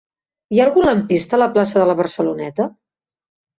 Hi 0.55 0.61
ha 0.61 0.65
algun 0.67 0.87
lampista 0.87 1.37
a 1.37 1.41
la 1.43 1.49
plaça 1.59 1.79
de 1.83 1.87
la 1.91 1.99
Barceloneta? 2.01 2.71